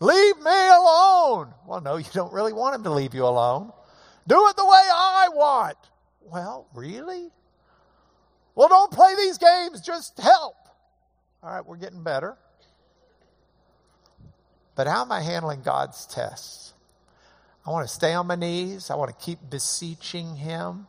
[0.00, 1.54] Leave me alone.
[1.66, 3.72] Well, no, you don't really want him to leave you alone.
[4.26, 5.76] Do it the way I want.
[6.20, 7.30] Well, really?
[8.54, 10.56] Well, don't play these games, just help.
[11.42, 12.36] All right, we're getting better.
[14.74, 16.74] But how am I handling God's tests?
[17.66, 18.90] I want to stay on my knees.
[18.90, 20.86] I want to keep beseeching Him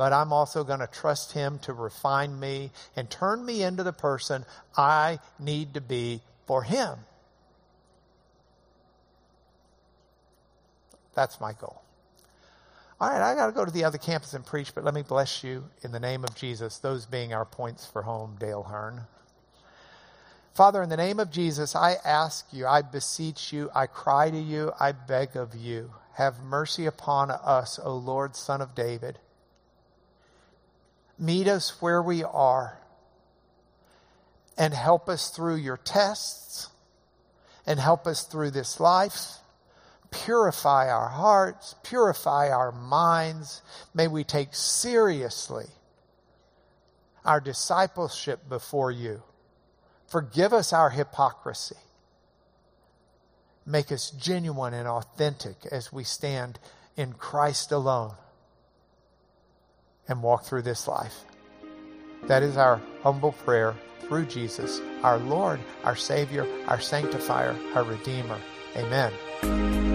[0.00, 3.92] but I'm also going to trust Him to refine me and turn me into the
[3.92, 6.96] person I need to be for Him.
[11.20, 11.82] That's my goal.
[12.98, 15.02] All right, I got to go to the other campus and preach, but let me
[15.02, 19.02] bless you in the name of Jesus, those being our points for home, Dale Hearn.
[20.54, 24.38] Father, in the name of Jesus, I ask you, I beseech you, I cry to
[24.38, 29.18] you, I beg of you, have mercy upon us, O Lord, Son of David.
[31.18, 32.78] Meet us where we are
[34.56, 36.70] and help us through your tests
[37.66, 39.39] and help us through this life.
[40.10, 43.62] Purify our hearts, purify our minds.
[43.94, 45.66] May we take seriously
[47.24, 49.22] our discipleship before you.
[50.08, 51.76] Forgive us our hypocrisy.
[53.64, 56.58] Make us genuine and authentic as we stand
[56.96, 58.14] in Christ alone
[60.08, 61.24] and walk through this life.
[62.26, 68.40] That is our humble prayer through Jesus, our Lord, our Savior, our Sanctifier, our Redeemer.
[68.76, 69.89] Amen.